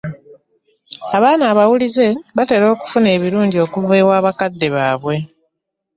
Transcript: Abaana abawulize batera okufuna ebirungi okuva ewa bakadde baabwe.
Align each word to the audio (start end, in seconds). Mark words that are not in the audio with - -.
Abaana 1.17 1.43
abawulize 1.51 2.07
batera 2.35 2.65
okufuna 2.75 3.07
ebirungi 3.17 3.57
okuva 3.65 3.93
ewa 4.01 4.17
bakadde 4.25 4.67
baabwe. 4.75 5.15